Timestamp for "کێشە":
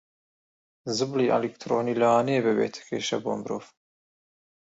2.87-3.17